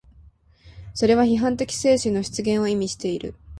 [0.95, 3.35] それは批判的精神の出現を意味している。